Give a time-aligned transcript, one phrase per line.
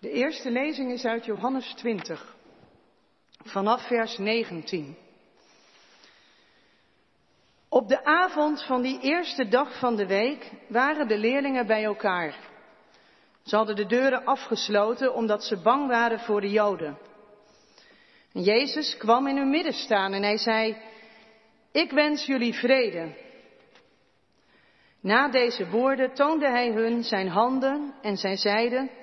[0.00, 2.36] De eerste lezing is uit Johannes 20,
[3.44, 4.96] vanaf vers 19.
[7.68, 12.34] Op de avond van die eerste dag van de week waren de leerlingen bij elkaar.
[13.42, 16.98] Ze hadden de deuren afgesloten omdat ze bang waren voor de Joden.
[18.32, 20.76] En Jezus kwam in hun midden staan en hij zei,
[21.72, 23.16] ik wens jullie vrede.
[25.00, 28.98] Na deze woorden toonde hij hun zijn handen en zijn zijde.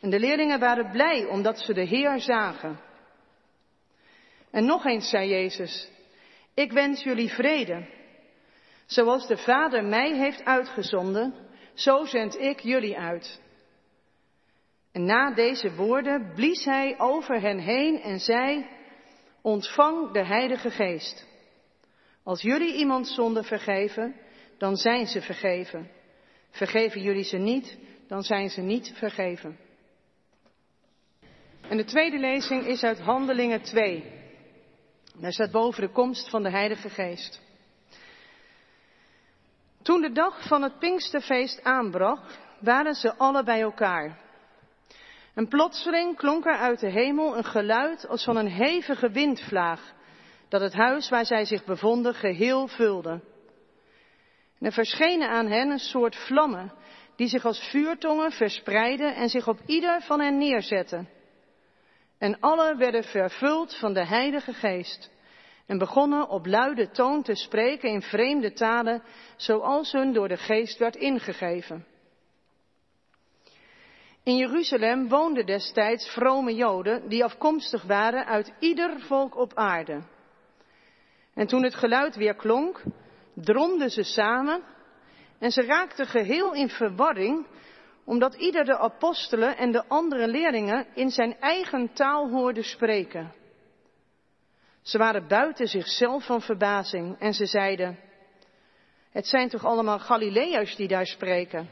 [0.00, 2.80] En de leerlingen waren blij omdat ze de Heer zagen.
[4.50, 5.88] En nog eens zei Jezus,
[6.54, 7.86] ik wens jullie vrede.
[8.86, 11.34] Zoals de Vader mij heeft uitgezonden,
[11.74, 13.40] zo zend ik jullie uit.
[14.92, 18.66] En na deze woorden blies hij over hen heen en zei,
[19.42, 21.26] ontvang de Heilige Geest.
[22.22, 24.14] Als jullie iemand zonde vergeven,
[24.58, 25.90] dan zijn ze vergeven.
[26.50, 29.58] Vergeven jullie ze niet, dan zijn ze niet vergeven.
[31.68, 34.12] En de tweede lezing is uit Handelingen 2.
[35.16, 37.40] Daar staat boven de komst van de Heilige Geest.
[39.82, 42.20] Toen de dag van het Pinksterfeest aanbrak,
[42.60, 44.18] waren ze alle bij elkaar.
[45.34, 49.92] En plotseling klonk er uit de hemel een geluid als van een hevige windvlaag,
[50.48, 53.10] dat het huis waar zij zich bevonden geheel vulde.
[54.58, 56.72] En er verschenen aan hen een soort vlammen,
[57.16, 61.08] die zich als vuurtongen verspreidden en zich op ieder van hen neerzetten.
[62.24, 65.10] En alle werden vervuld van de Heilige Geest
[65.66, 69.02] en begonnen op luide toon te spreken in vreemde talen,
[69.36, 71.86] zoals hun door de Geest werd ingegeven.
[74.22, 80.02] In Jeruzalem woonden destijds vrome Joden die afkomstig waren uit ieder volk op aarde.
[81.34, 82.82] En toen het geluid weer klonk,
[83.34, 84.62] dromden ze samen
[85.38, 87.46] en ze raakten geheel in verwarring,
[88.04, 93.32] omdat ieder de apostelen en de andere leerlingen in zijn eigen taal hoorde spreken.
[94.82, 97.98] Ze waren buiten zichzelf van verbazing en ze zeiden,
[99.10, 101.68] het zijn toch allemaal Galileërs die daar spreken?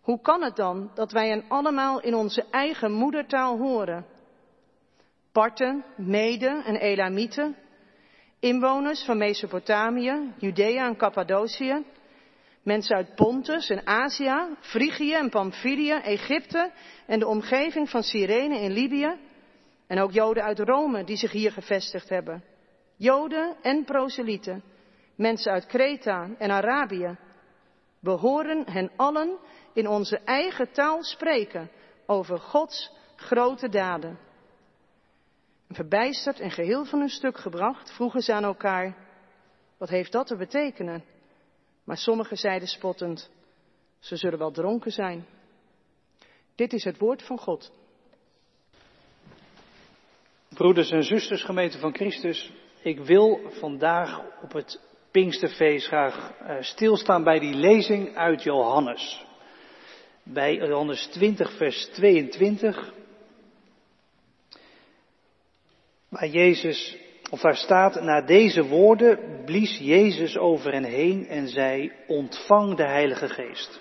[0.00, 4.06] Hoe kan het dan dat wij hen allemaal in onze eigen moedertaal horen?
[5.32, 7.56] Parten, Meden en Elamieten,
[8.40, 11.84] inwoners van Mesopotamië, Judea en Cappadocië,
[12.66, 16.72] mensen uit Pontus en Azië, Frigië en Pamphylië, Egypte
[17.06, 19.18] en de omgeving van Cyrene in Libië,
[19.86, 22.44] en ook Joden uit Rome die zich hier gevestigd hebben.
[22.96, 24.62] Joden en proselieten,
[25.16, 27.16] mensen uit Kreta en Arabië.
[28.00, 29.38] We horen hen allen
[29.72, 31.70] in onze eigen taal spreken
[32.06, 34.18] over Gods grote daden.
[35.68, 38.96] Verbijsterd en geheel van hun stuk gebracht, vroegen ze aan elkaar,
[39.78, 41.14] wat heeft dat te betekenen?
[41.86, 43.30] Maar sommigen zeiden spottend,
[43.98, 45.26] ze zullen wel dronken zijn.
[46.54, 47.72] Dit is het woord van God.
[50.48, 52.52] Broeders en zusters, gemeente van Christus,
[52.82, 54.80] ik wil vandaag op het
[55.10, 59.24] Pinksterfeest graag eh, stilstaan bij die lezing uit Johannes.
[60.22, 62.92] Bij Johannes 20, vers 22,
[66.08, 66.96] waar Jezus,
[67.30, 72.86] of waar staat, na deze woorden blies Jezus over hen heen en zei, ontvang de
[72.86, 73.80] Heilige Geest.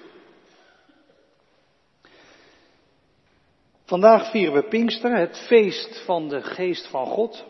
[3.85, 7.45] Vandaag vieren we Pinkster, het feest van de geest van God.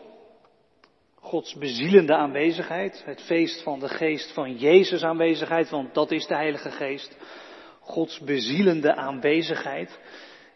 [1.14, 6.34] Gods bezielende aanwezigheid, het feest van de geest van Jezus aanwezigheid, want dat is de
[6.34, 7.16] Heilige Geest.
[7.80, 9.98] Gods bezielende aanwezigheid,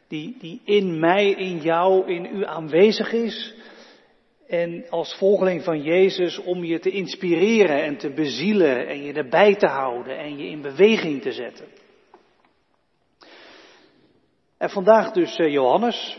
[0.08, 3.54] die, die in mij, in jou, in u aanwezig is.
[4.50, 9.54] En als volgeling van Jezus om je te inspireren en te bezielen en je erbij
[9.54, 11.66] te houden en je in beweging te zetten.
[14.58, 16.18] En vandaag dus eh, Johannes.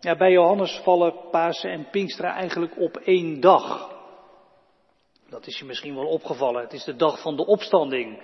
[0.00, 3.96] Ja, bij Johannes vallen Pasen en Pinksteren eigenlijk op één dag.
[5.28, 6.62] Dat is je misschien wel opgevallen.
[6.62, 8.22] Het is de dag van de opstanding.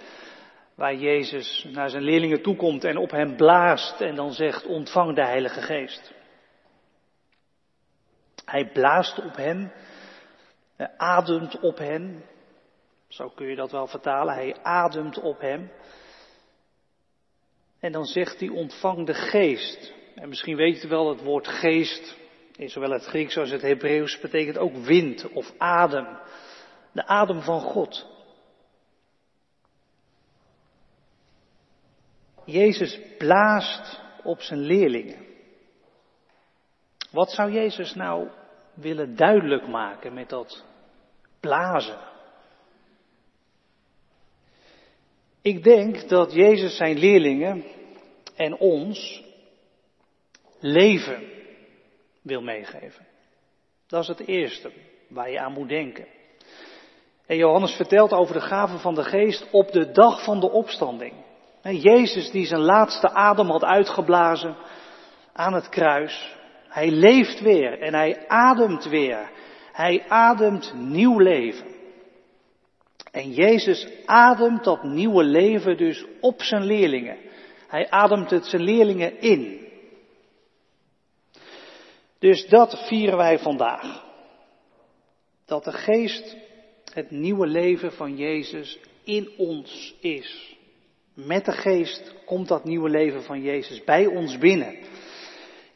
[0.75, 5.25] Waar Jezus naar zijn leerlingen toekomt en op hen blaast en dan zegt ontvang de
[5.25, 6.17] Heilige Geest.
[8.49, 9.73] Hij blaast op hen,
[10.97, 12.25] ademt op hen.
[13.09, 14.35] Zo kun je dat wel vertalen.
[14.35, 15.71] Hij ademt op hem.
[17.81, 19.93] En dan zegt hij ontvang de geest.
[20.15, 22.17] En misschien weet je wel, het woord geest,
[22.57, 26.19] in zowel het Grieks als het Hebreeuws, betekent ook wind of adem.
[26.93, 28.07] De adem van God.
[32.45, 35.27] Jezus blaast op zijn leerlingen.
[37.11, 38.29] Wat zou Jezus nou
[38.81, 40.65] willen duidelijk maken met dat
[41.41, 41.99] blazen?
[45.43, 47.65] Ik denk dat Jezus zijn leerlingen
[48.37, 49.23] en ons
[50.61, 51.23] leven
[52.23, 53.07] wil meegeven.
[53.87, 54.73] Dat is het eerste
[55.09, 56.07] waar je aan moet denken.
[57.27, 61.13] En Johannes vertelt over de gave van de geest op de dag van de opstanding.
[61.63, 64.57] Jezus die zijn laatste adem had uitgeblazen
[65.33, 66.37] aan het kruis.
[66.69, 69.31] Hij leeft weer en hij ademt weer.
[69.73, 71.67] Hij ademt nieuw leven.
[73.11, 77.17] En Jezus ademt dat nieuwe leven dus op zijn leerlingen.
[77.69, 79.69] Hij ademt het zijn leerlingen in.
[82.19, 84.05] Dus dat vieren wij vandaag.
[85.47, 86.37] Dat de geest
[86.93, 90.57] het nieuwe leven van Jezus in ons is.
[91.15, 94.79] Met de geest komt dat nieuwe leven van Jezus bij ons binnen.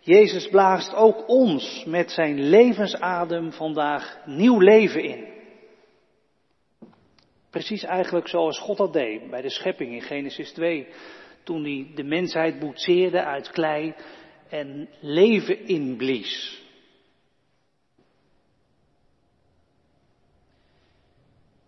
[0.04, 5.26] Jezus blaast ook ons met zijn levensadem vandaag nieuw leven in.
[7.50, 10.88] Precies eigenlijk zoals God dat deed bij de schepping in Genesis 2.
[11.44, 13.94] Toen hij de mensheid boetseerde uit klei
[14.48, 16.62] en leven inblies.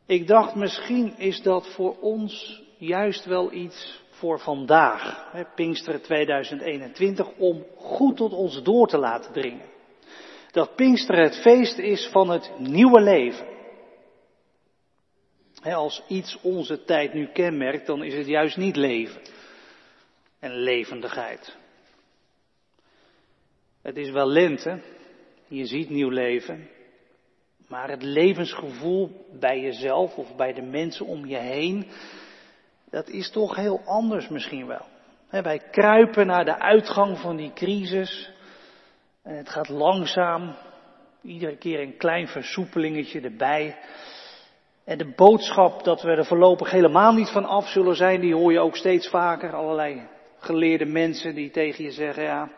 [0.07, 7.29] Ik dacht misschien is dat voor ons juist wel iets voor vandaag, hè, Pinksteren 2021,
[7.37, 9.67] om goed tot ons door te laten dringen.
[10.51, 13.47] Dat Pinksteren het feest is van het nieuwe leven.
[15.61, 19.21] Hè, als iets onze tijd nu kenmerkt, dan is het juist niet leven
[20.39, 21.57] en levendigheid.
[23.83, 24.81] Het is wel lente,
[25.49, 26.69] je ziet nieuw leven,
[27.69, 31.91] maar het levensgevoel bij jezelf of bij de mensen om je heen,
[32.95, 34.87] dat is toch heel anders misschien wel.
[35.31, 38.31] wij kruipen naar de uitgang van die crisis
[39.23, 40.55] en het gaat langzaam,
[41.23, 43.77] iedere keer een klein versoepelingetje erbij.
[44.85, 48.53] En de boodschap dat we er voorlopig helemaal niet van af zullen zijn, die hoor
[48.53, 49.55] je ook steeds vaker.
[49.55, 50.09] Allerlei
[50.39, 52.51] geleerde mensen die tegen je zeggen, ja,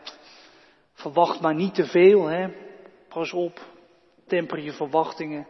[0.92, 2.48] verwacht maar niet te veel, hè.
[3.08, 3.60] Pas op,
[4.26, 5.46] temper je verwachtingen.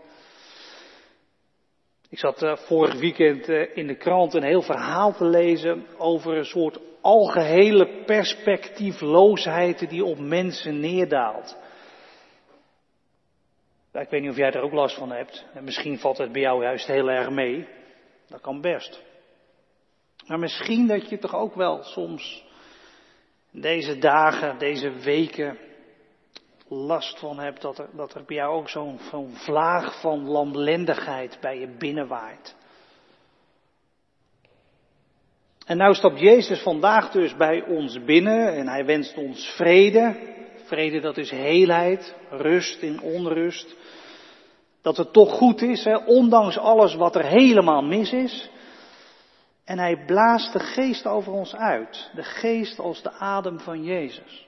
[2.16, 6.36] Ik zat uh, vorig weekend uh, in de krant een heel verhaal te lezen over
[6.36, 11.56] een soort algehele perspectiefloosheid die op mensen neerdaalt.
[13.92, 15.46] ik weet niet of jij er ook last van hebt.
[15.54, 17.68] En misschien valt het bij jou juist heel erg mee.
[18.28, 19.02] Dat kan best.
[20.26, 22.44] Maar misschien dat je toch ook wel soms
[23.50, 25.58] deze dagen, deze weken
[26.68, 31.38] last van hebt, dat er, dat er bij jou ook zo'n zo'n vlaag van lamlendigheid
[31.40, 32.56] bij je binnenwaait.
[35.66, 40.34] En nou stapt Jezus vandaag dus bij ons binnen en hij wenst ons vrede.
[40.64, 43.76] Vrede dat is heelheid, rust in onrust.
[44.82, 48.50] Dat het toch goed is, hè, ondanks alles wat er helemaal mis is.
[49.64, 52.10] En hij blaast de geest over ons uit.
[52.14, 54.46] De geest als de adem van Jezus.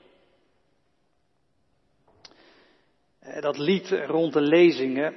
[2.21, 3.08] Eh,
[3.39, 5.15] dat lied rond de lezingen,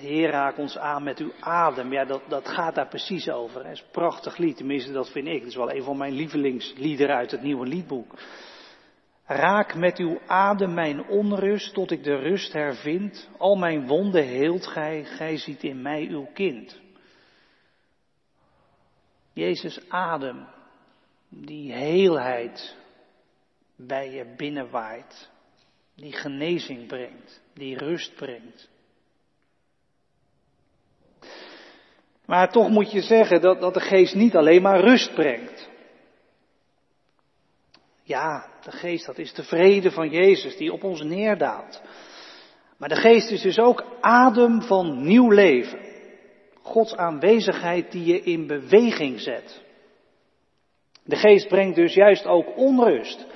[0.00, 3.64] Heer raak ons aan met uw adem, ja dat, dat gaat daar precies over.
[3.64, 5.38] Het is een prachtig lied, tenminste dat vind ik.
[5.38, 8.14] Het is wel een van mijn lievelingsliederen uit het nieuwe liedboek.
[9.24, 13.28] Raak met uw adem mijn onrust tot ik de rust hervind.
[13.38, 16.80] Al mijn wonden heelt gij, gij ziet in mij uw kind.
[19.32, 20.46] Jezus adem,
[21.28, 22.76] die heelheid
[23.76, 25.30] bij je binnenwaait
[25.96, 28.68] die genezing brengt, die rust brengt.
[32.26, 35.68] Maar toch moet je zeggen dat, dat de geest niet alleen maar rust brengt.
[38.02, 41.82] Ja, de geest, dat is de vrede van Jezus die op ons neerdaalt.
[42.76, 45.80] Maar de geest is dus ook adem van nieuw leven.
[46.62, 49.62] Gods aanwezigheid die je in beweging zet.
[51.04, 53.26] De geest brengt dus juist ook onrust.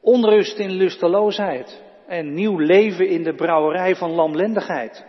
[0.00, 5.06] Onrust in lusteloosheid en nieuw leven in de brouwerij van lamlendigheid.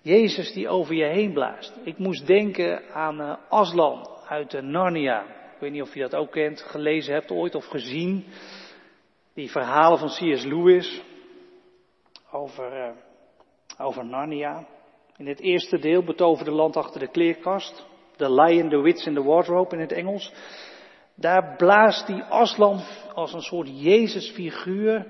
[0.00, 1.72] Jezus die over je heen blaast.
[1.84, 5.22] Ik moest denken aan uh, Aslan uit de Narnia.
[5.22, 8.24] Ik weet niet of je dat ook kent, gelezen hebt ooit of gezien.
[9.34, 10.44] Die verhalen van C.S.
[10.44, 11.02] Lewis
[12.30, 12.90] over, uh,
[13.78, 14.66] over Narnia.
[15.16, 17.86] In het eerste deel betoverde land achter de kleerkast.
[18.16, 20.32] The Lion, the Witch in the Wardrobe in het Engels.
[21.16, 22.80] Daar blaast die Aslan
[23.14, 25.06] als een soort Jezusfiguur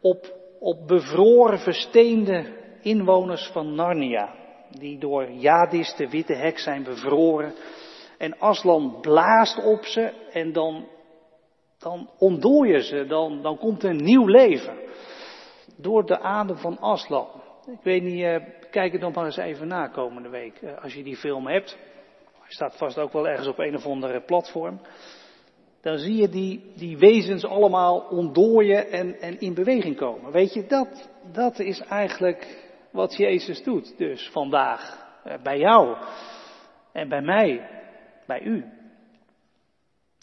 [0.00, 4.34] op, op bevroren, versteende inwoners van Narnia.
[4.70, 7.54] Die door Jadis, de witte hek, zijn bevroren.
[8.18, 10.88] En Aslan blaast op ze en dan,
[11.78, 14.74] dan ontdooien ze, dan, dan komt er een nieuw leven.
[15.76, 17.28] Door de adem van Aslan.
[17.66, 18.36] Ik weet niet, eh,
[18.70, 20.62] kijk het nog maar eens even na komende week.
[20.62, 21.78] Eh, als je die film hebt.
[22.40, 24.80] Hij staat vast ook wel ergens op een of andere platform.
[25.82, 30.32] Dan zie je die, die wezens allemaal ontdooien en, en in beweging komen.
[30.32, 33.98] Weet je, dat, dat is eigenlijk wat Jezus doet.
[33.98, 35.96] Dus vandaag eh, bij jou
[36.92, 37.68] en bij mij,
[38.26, 38.64] bij u.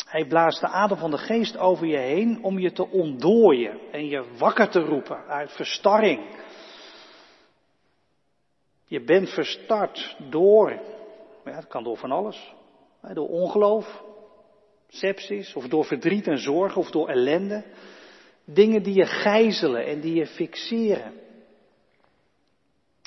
[0.06, 4.06] Hij blaast de adem van de geest over je heen om je te ontdooien en
[4.06, 6.38] je wakker te roepen uit verstarring.
[8.86, 10.70] Je bent verstart door,
[11.46, 12.54] ja, het kan door van alles,
[13.14, 14.04] door ongeloof,
[14.90, 17.64] sepsis, of door verdriet en zorg, of door ellende.
[18.46, 21.14] Dingen die je gijzelen en die je fixeren.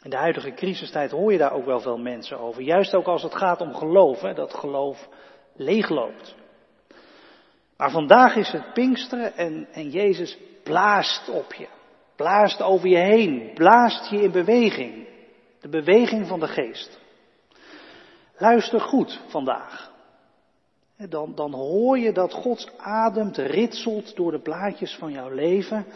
[0.03, 2.63] In de huidige crisistijd hoor je daar ook wel veel mensen over.
[2.63, 5.09] Juist ook als het gaat om geloof, hè, dat geloof
[5.55, 6.35] leegloopt.
[7.77, 11.69] Maar vandaag is het Pinksteren en, en Jezus blaast op je.
[12.17, 13.51] Blaast over je heen.
[13.55, 15.09] Blaast je in beweging.
[15.61, 17.01] De beweging van de geest.
[18.37, 19.92] Luister goed vandaag.
[21.09, 25.87] Dan, dan hoor je dat Gods adem ritselt door de blaadjes van jouw leven.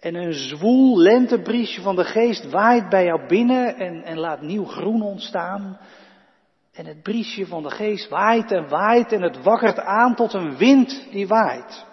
[0.00, 4.64] En een zwoel lentebriesje van de geest waait bij jou binnen en, en laat nieuw
[4.64, 5.78] groen ontstaan.
[6.72, 10.56] En het briesje van de geest waait en waait en het wakkert aan tot een
[10.56, 11.86] wind die waait.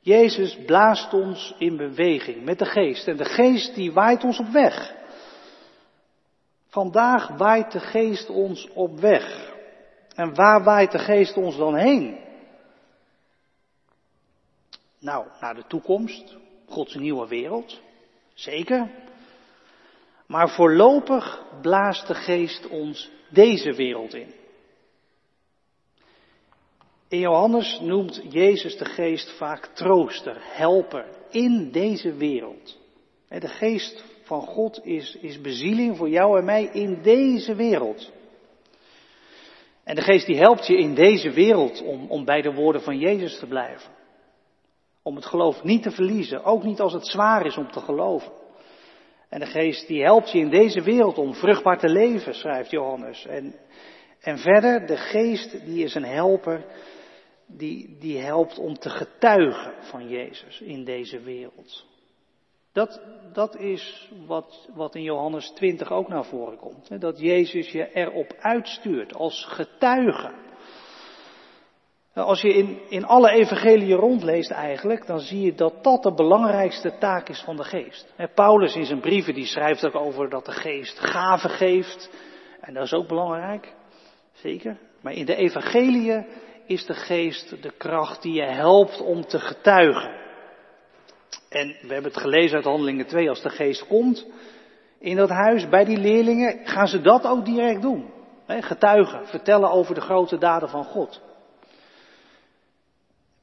[0.00, 4.48] Jezus blaast ons in beweging met de geest en de geest die waait ons op
[4.48, 4.94] weg.
[6.74, 9.52] Vandaag waait de geest ons op weg.
[10.14, 12.18] En waar waait de geest ons dan heen?
[14.98, 16.36] Nou, naar de toekomst,
[16.68, 17.80] Gods nieuwe wereld,
[18.32, 18.90] zeker.
[20.26, 24.34] Maar voorlopig blaast de geest ons deze wereld in.
[27.08, 32.78] In Johannes noemt Jezus de geest vaak trooster, helper in deze wereld.
[33.28, 38.12] De geest van God is, is bezieling voor jou en mij in deze wereld.
[39.84, 42.98] En de geest die helpt je in deze wereld om, om bij de woorden van
[42.98, 43.92] Jezus te blijven.
[45.02, 48.32] Om het geloof niet te verliezen, ook niet als het zwaar is om te geloven.
[49.28, 53.26] En de geest die helpt je in deze wereld om vruchtbaar te leven, schrijft Johannes.
[53.26, 53.54] En,
[54.20, 56.64] en verder, de geest die is een helper,
[57.46, 61.93] die, die helpt om te getuigen van Jezus in deze wereld.
[62.74, 63.00] Dat,
[63.32, 66.88] dat is wat, wat in Johannes 20 ook naar voren komt.
[66.88, 66.98] Hè?
[66.98, 70.32] Dat Jezus je erop uitstuurt als getuige.
[72.14, 76.14] Nou, als je in, in alle evangeliën rondleest eigenlijk, dan zie je dat dat de
[76.14, 78.14] belangrijkste taak is van de geest.
[78.34, 82.10] Paulus in zijn brieven die schrijft ook over dat de geest gaven geeft.
[82.60, 83.74] En dat is ook belangrijk,
[84.32, 84.78] zeker.
[85.00, 86.26] Maar in de evangeliën
[86.66, 90.23] is de geest de kracht die je helpt om te getuigen.
[91.54, 94.26] En we hebben het gelezen uit Handelingen 2, als de geest komt
[94.98, 98.12] in dat huis bij die leerlingen, gaan ze dat ook direct doen.
[98.46, 101.20] Getuigen, vertellen over de grote daden van God.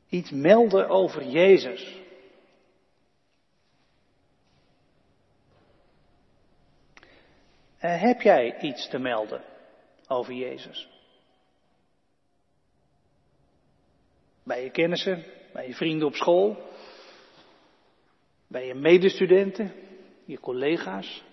[0.09, 1.99] Iets melden over Jezus.
[7.81, 9.41] Uh, heb jij iets te melden
[10.07, 10.89] over Jezus?
[14.43, 16.69] Bij je kennissen, bij je vrienden op school,
[18.51, 19.71] bij je medestudenten,
[20.25, 21.23] je collega's.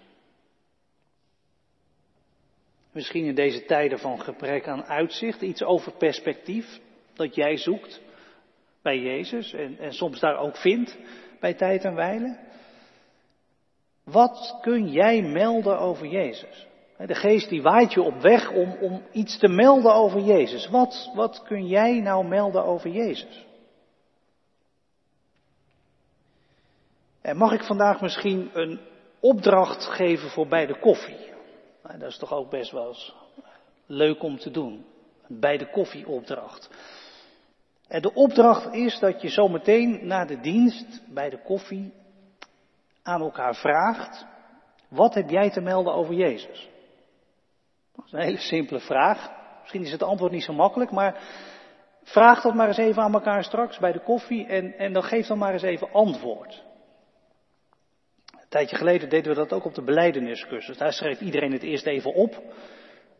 [2.92, 6.80] Misschien in deze tijden van gebrek aan uitzicht, iets over perspectief
[7.14, 8.00] dat jij zoekt
[8.82, 10.98] bij Jezus en, en soms daar ook vindt
[11.40, 12.38] bij tijd en wijle.
[14.04, 16.66] Wat kun jij melden over Jezus?
[17.06, 20.68] De geest die waait je op weg om, om iets te melden over Jezus.
[20.68, 23.46] Wat, wat kun jij nou melden over Jezus?
[27.28, 28.80] En mag ik vandaag misschien een
[29.20, 31.32] opdracht geven voor bij de koffie?
[31.82, 33.14] Nou, dat is toch ook best wel eens
[33.86, 34.84] leuk om te doen.
[35.28, 36.70] Een bij de koffie opdracht.
[37.88, 41.92] En de opdracht is dat je zometeen na de dienst bij de koffie
[43.02, 44.26] aan elkaar vraagt,
[44.88, 46.68] wat heb jij te melden over Jezus?
[47.96, 49.30] Dat is een hele simpele vraag.
[49.60, 51.22] Misschien is het antwoord niet zo makkelijk, maar
[52.02, 55.26] vraag dat maar eens even aan elkaar straks bij de koffie en, en dan geef
[55.26, 56.66] dan maar eens even antwoord.
[58.48, 60.76] Een tijdje geleden deden we dat ook op de beleideniscursus.
[60.76, 62.42] Daar schreef iedereen het eerst even op.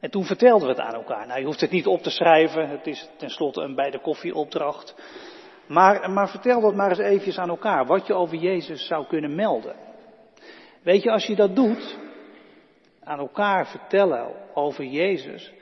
[0.01, 1.27] En toen vertelden we het aan elkaar.
[1.27, 2.69] Nou, je hoeft het niet op te schrijven.
[2.69, 4.95] Het is tenslotte een bij de koffieopdracht.
[5.67, 7.87] Maar, maar vertel dat maar eens eventjes aan elkaar.
[7.87, 9.77] Wat je over Jezus zou kunnen melden.
[10.83, 11.99] Weet je, als je dat doet,
[13.05, 15.53] aan elkaar vertellen over Jezus,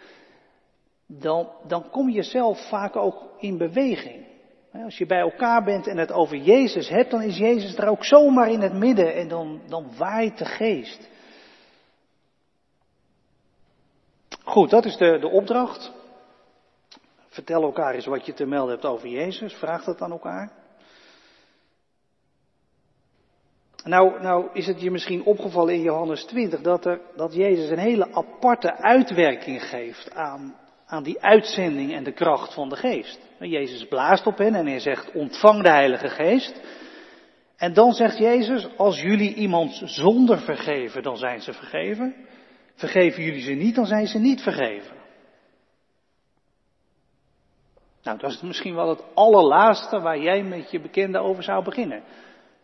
[1.06, 4.25] dan, dan kom je zelf vaak ook in beweging.
[4.73, 8.04] Als je bij elkaar bent en het over Jezus hebt, dan is Jezus er ook
[8.04, 11.08] zomaar in het midden en dan, dan waait de geest.
[14.44, 15.92] Goed, dat is de, de opdracht.
[17.28, 19.54] Vertel elkaar eens wat je te melden hebt over Jezus.
[19.54, 20.50] Vraag dat aan elkaar.
[23.85, 27.78] Nou, nou is het je misschien opgevallen in Johannes 20 dat, er, dat Jezus een
[27.78, 30.54] hele aparte uitwerking geeft aan,
[30.87, 33.19] aan die uitzending en de kracht van de geest.
[33.38, 36.61] Jezus blaast op hen en hij zegt ontvang de Heilige Geest.
[37.57, 42.14] En dan zegt Jezus, als jullie iemand zonder vergeven, dan zijn ze vergeven.
[42.75, 44.97] Vergeven jullie ze niet, dan zijn ze niet vergeven.
[48.02, 52.02] Nou, dat is misschien wel het allerlaatste waar jij met je bekende over zou beginnen.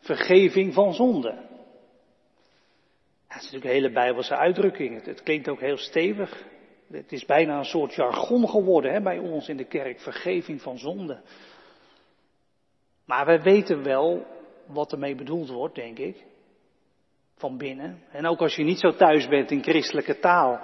[0.00, 1.50] Vergeving van zonde.
[3.28, 5.04] Het is natuurlijk een hele bijbelse uitdrukking.
[5.04, 6.44] Het, klinkt ook heel stevig.
[6.92, 10.00] Het is bijna een soort jargon geworden hè, bij ons in de kerk.
[10.00, 11.20] Vergeving van zonde.
[13.04, 14.26] Maar wij weten wel
[14.66, 16.24] wat ermee bedoeld wordt, denk ik.
[17.36, 18.02] Van binnen.
[18.10, 20.60] En ook als je niet zo thuis bent in christelijke taal,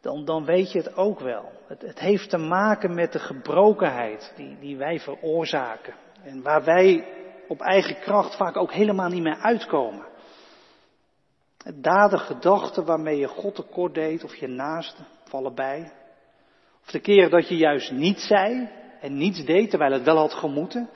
[0.00, 1.52] dan, dan weet je het ook wel.
[1.66, 5.94] Het, het heeft te maken met de gebrokenheid die, die wij veroorzaken.
[6.22, 7.04] En waar wij
[7.48, 10.06] op eigen kracht vaak ook helemaal niet meer uitkomen.
[11.74, 15.92] Daden, gedachten waarmee je God tekort deed of je naaste, vallen bij.
[16.82, 18.68] Of de keren dat je juist niet zei
[19.00, 20.90] en niets deed terwijl het wel had gemoeten.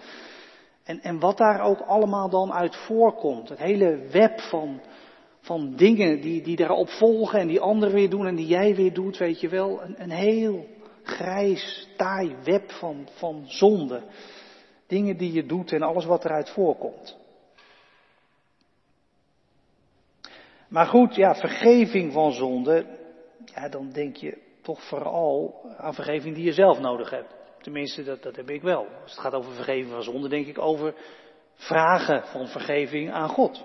[0.84, 3.48] En, en wat daar ook allemaal dan uit voorkomt.
[3.48, 4.80] Het hele web van,
[5.40, 8.92] van dingen die, die daarop volgen en die anderen weer doen en die jij weer
[8.92, 9.82] doet, weet je wel.
[9.82, 10.66] Een, een heel
[11.02, 14.02] grijs, taai web van, van zonde.
[14.86, 17.16] Dingen die je doet en alles wat eruit voorkomt.
[20.68, 22.86] Maar goed, ja, vergeving van zonde,
[23.54, 27.34] ja, dan denk je toch vooral aan vergeving die je zelf nodig hebt.
[27.60, 28.86] Tenminste, dat, dat heb ik wel.
[29.02, 30.94] Als het gaat over vergeving van zonde, denk ik over
[31.54, 33.64] vragen van vergeving aan God.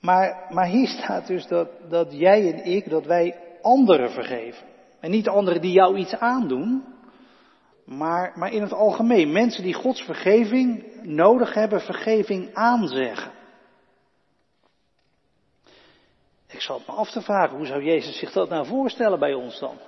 [0.00, 4.66] Maar, maar hier staat dus dat, dat jij en ik, dat wij anderen vergeven.
[5.00, 6.84] En niet anderen die jou iets aandoen,
[7.84, 9.32] maar, maar in het algemeen.
[9.32, 13.32] Mensen die Gods vergeving nodig hebben, vergeving aanzeggen.
[16.52, 19.34] Ik zal het me af te vragen, hoe zou Jezus zich dat nou voorstellen bij
[19.34, 19.78] ons dan?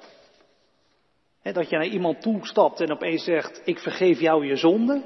[1.53, 5.03] dat je naar iemand toestapt en opeens zegt, ik vergeef jou je zonde.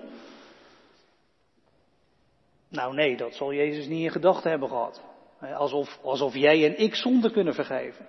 [2.69, 5.03] Nou nee, dat zal Jezus niet in gedachten hebben gehad.
[5.41, 8.07] Alsof, alsof jij en ik zonde kunnen vergeven.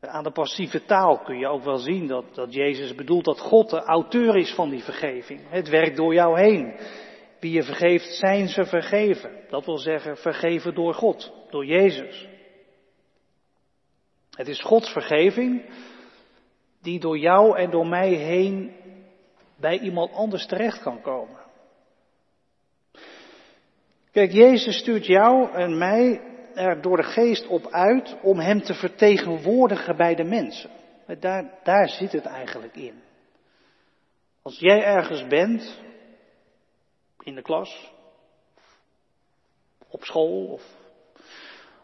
[0.00, 3.70] Aan de passieve taal kun je ook wel zien dat, dat Jezus bedoelt dat God
[3.70, 5.40] de auteur is van die vergeving.
[5.48, 6.76] Het werkt door jou heen.
[7.40, 9.30] Wie je vergeeft, zijn ze vergeven.
[9.48, 12.28] Dat wil zeggen, vergeven door God, door Jezus.
[14.30, 15.64] Het is Gods vergeving
[16.82, 18.76] die door jou en door mij heen
[19.56, 21.38] bij iemand anders terecht kan komen.
[24.12, 26.20] Kijk, Jezus stuurt jou en mij
[26.54, 30.70] er door de geest op uit om hem te vertegenwoordigen bij de mensen.
[31.20, 33.02] Daar, daar zit het eigenlijk in.
[34.42, 35.80] Als jij ergens bent,
[37.22, 37.92] in de klas,
[39.88, 40.62] op school of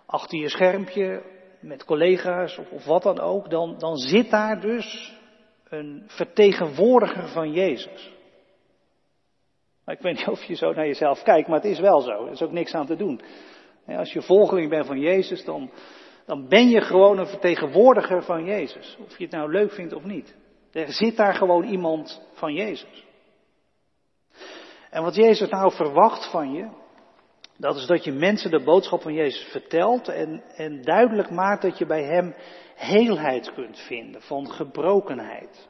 [0.06, 1.22] achter je schermpje
[1.60, 5.14] met collega's of, of wat dan ook, dan, dan zit daar dus
[5.68, 8.14] een vertegenwoordiger van Jezus.
[9.84, 12.26] Maar ik weet niet of je zo naar jezelf kijkt, maar het is wel zo.
[12.26, 13.20] Er is ook niks aan te doen.
[13.86, 15.70] Als je volgeling bent van Jezus, dan,
[16.26, 18.96] dan ben je gewoon een vertegenwoordiger van Jezus.
[19.04, 20.36] Of je het nou leuk vindt of niet.
[20.72, 23.05] Er zit daar gewoon iemand van Jezus.
[24.96, 26.68] En wat Jezus nou verwacht van je,
[27.56, 31.78] dat is dat je mensen de boodschap van Jezus vertelt en, en duidelijk maakt dat
[31.78, 32.34] je bij Hem
[32.74, 35.68] heelheid kunt vinden van gebrokenheid.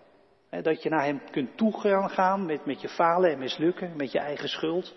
[0.63, 4.49] Dat je naar Hem kunt toegaan met, met je falen en mislukken, met je eigen
[4.49, 4.95] schuld.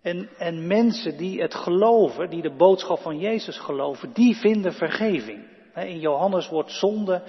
[0.00, 5.44] En, en mensen die het geloven, die de boodschap van Jezus geloven, die vinden vergeving.
[5.74, 7.22] In Johannes wordt zonde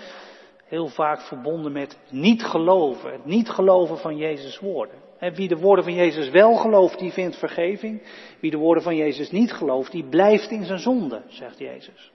[0.65, 5.02] heel vaak verbonden met niet geloven, het niet geloven van Jezus' woorden.
[5.31, 8.01] Wie de woorden van Jezus wel gelooft, die vindt vergeving.
[8.39, 12.11] Wie de woorden van Jezus niet gelooft, die blijft in zijn zonde, zegt Jezus.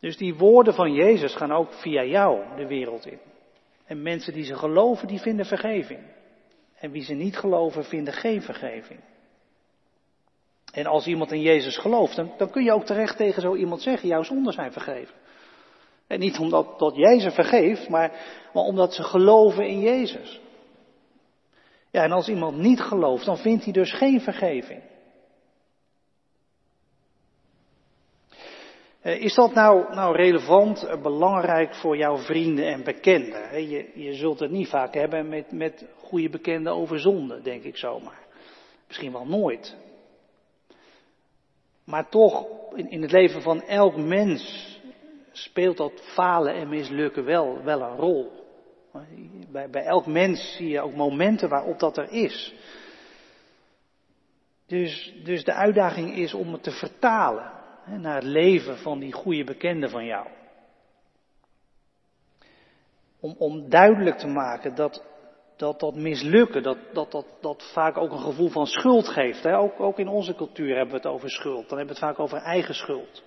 [0.00, 3.18] Dus die woorden van Jezus gaan ook via jou de wereld in.
[3.86, 6.00] En mensen die ze geloven, die vinden vergeving.
[6.78, 9.00] En wie ze niet geloven, vinden geen vergeving.
[10.72, 14.08] En als iemand in Jezus gelooft, dan, kun je ook terecht tegen zo iemand zeggen,
[14.08, 15.14] jouw zonden zijn vergeven.
[16.06, 18.10] En niet omdat dat jij ze vergeeft, maar,
[18.52, 20.40] maar omdat ze geloven in Jezus.
[21.94, 24.82] Ja, en als iemand niet gelooft, dan vindt hij dus geen vergeving.
[29.00, 33.68] Eh, is dat nou, nou relevant, eh, belangrijk voor jouw vrienden en bekenden?
[33.68, 37.76] Je, je zult het niet vaak hebben met, met goede bekenden over zonde, denk ik
[37.76, 38.26] zomaar.
[38.86, 39.76] Misschien wel nooit.
[41.84, 44.72] Maar toch, in, in het leven van elk mens
[45.32, 48.43] speelt dat falen en mislukken wel, wel een rol.
[49.52, 52.54] Bij, bij elk mens zie je ook momenten waarop dat er is.
[54.66, 57.52] Dus, dus de uitdaging is om het te vertalen
[57.82, 60.28] hè, naar het leven van die goede bekende van jou.
[63.20, 65.02] Om, om duidelijk te maken dat
[65.56, 69.42] dat, dat mislukken, dat, dat, dat, dat vaak ook een gevoel van schuld geeft.
[69.42, 69.58] Hè?
[69.58, 71.68] Ook, ook in onze cultuur hebben we het over schuld.
[71.68, 73.22] Dan hebben we het vaak over eigen schuld.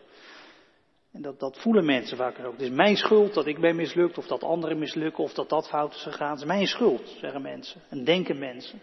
[1.18, 2.52] En dat, dat voelen mensen vaak ook.
[2.52, 5.68] Het is mijn schuld dat ik ben mislukt, of dat anderen mislukken, of dat dat
[5.68, 6.30] fout is gegaan.
[6.30, 7.82] Het is mijn schuld, zeggen mensen.
[7.90, 8.82] En denken mensen.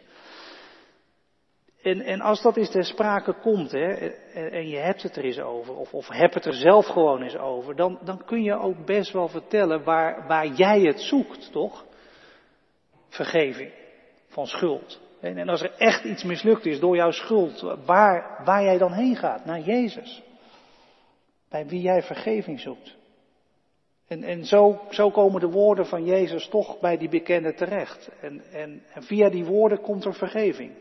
[1.83, 3.89] En, en als dat eens ter sprake komt, hè,
[4.33, 7.37] en, je hebt het er eens over, of, of heb het er zelf gewoon eens
[7.37, 11.85] over, dan, dan kun je ook best wel vertellen waar, waar jij het zoekt, toch?
[13.09, 13.73] Vergeving
[14.29, 15.01] van schuld.
[15.21, 18.93] En, en als er echt iets mislukt is door jouw schuld, waar, waar jij dan
[18.93, 19.45] heen gaat?
[19.45, 20.23] Naar Jezus.
[21.55, 22.97] Bij wie jij vergeving zoekt.
[24.07, 28.11] En, en zo, zo komen de woorden van Jezus toch bij die bekende terecht.
[28.21, 30.73] En, en, en via die woorden komt er vergeving.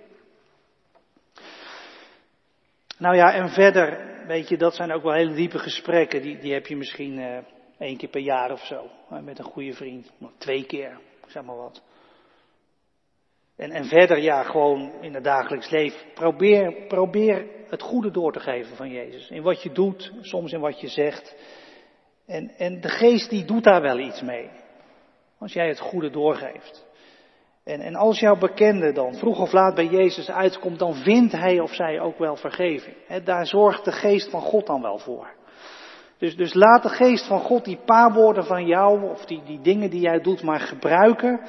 [2.98, 6.22] Nou ja, en verder, weet je, dat zijn ook wel hele diepe gesprekken.
[6.22, 7.38] Die, die heb je misschien uh,
[7.78, 8.90] één keer per jaar of zo.
[9.24, 10.12] Met een goede vriend.
[10.38, 11.82] Twee keer, zeg maar wat.
[13.58, 16.00] En, en verder, ja, gewoon in het dagelijks leven.
[16.14, 19.30] Probeer, probeer het goede door te geven van Jezus.
[19.30, 21.36] In wat je doet, soms in wat je zegt.
[22.26, 24.50] En, en de geest die doet daar wel iets mee.
[25.40, 26.86] Als jij het goede doorgeeft.
[27.64, 31.60] En, en als jouw bekende dan vroeg of laat bij Jezus uitkomt, dan vindt hij
[31.60, 32.96] of zij ook wel vergeving.
[33.24, 35.34] daar zorgt de geest van God dan wel voor.
[36.18, 39.62] Dus, dus laat de geest van God die paar woorden van jou, of die, die
[39.62, 41.42] dingen die jij doet, maar gebruiken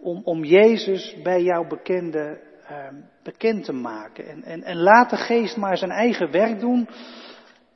[0.00, 2.76] om, om Jezus bij jouw bekende uh,
[3.22, 4.26] bekend te maken.
[4.26, 6.88] En, en, en laat de geest maar zijn eigen werk doen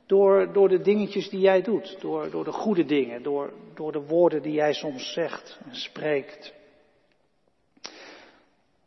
[0.05, 1.97] door, door de dingetjes die jij doet.
[1.99, 6.53] Door, door de goede dingen, door, door de woorden die jij soms zegt en spreekt.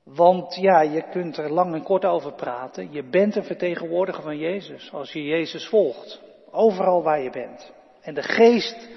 [0.02, 2.92] Want ja, je kunt er lang en kort over praten.
[2.92, 6.20] Je bent een vertegenwoordiger van Jezus als je Jezus volgt.
[6.50, 7.72] Overal waar je bent.
[8.00, 8.88] En de geest,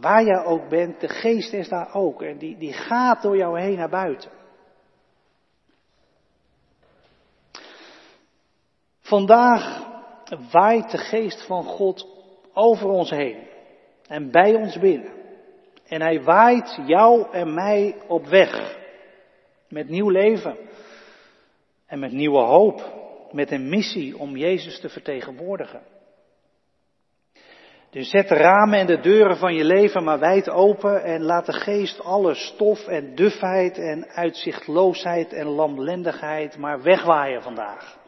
[0.00, 2.22] waar je ook bent, de geest is daar ook.
[2.22, 4.30] En die, die gaat door jou heen naar buiten.
[9.00, 9.86] Vandaag
[10.52, 12.06] waait de geest van God
[12.52, 13.46] over ons heen
[14.06, 15.12] en bij ons binnen.
[15.86, 18.78] En hij waait jou en mij op weg.
[19.68, 20.56] Met nieuw leven.
[21.86, 22.94] En met nieuwe hoop.
[23.32, 25.82] Met een missie om Jezus te vertegenwoordigen.
[27.96, 31.46] Dus zet de ramen en de deuren van je leven maar wijd open en laat
[31.46, 37.98] de geest alle stof en dufheid en uitzichtloosheid en lamlendigheid maar wegwaaien vandaag.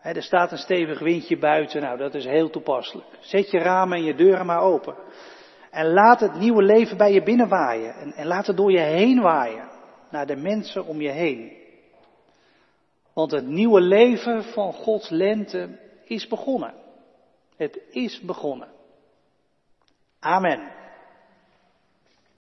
[0.00, 3.06] er staat een stevig windje buiten, nou dat is heel toepasselijk.
[3.20, 4.94] Zet je ramen en je deuren maar open.
[5.70, 9.20] En laat het nieuwe leven bij je binnenwaaien en, en laat het door je heen
[9.20, 9.68] waaien
[10.10, 11.52] naar de mensen om je heen.
[13.14, 16.81] Want het nieuwe leven van Gods lente is begonnen.
[17.62, 18.68] Het is begonnen.
[20.20, 20.81] Amen.